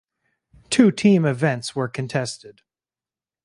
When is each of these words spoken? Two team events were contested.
Two 0.71 0.89
team 0.91 1.25
events 1.27 1.75
were 1.75 1.87
contested. 1.87 2.61